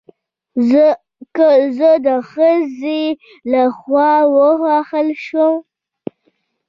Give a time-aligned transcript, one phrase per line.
[1.35, 1.47] که
[1.77, 3.01] زه د خځې
[3.51, 5.53] له خوا ووهل شم